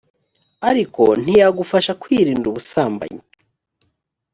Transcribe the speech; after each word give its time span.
ariko 0.69 1.03
ntiyagufasha 1.21 1.91
kwirinda 2.01 2.45
ubusambanyi 2.51 3.21